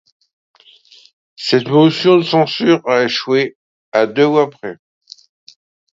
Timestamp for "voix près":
4.25-4.77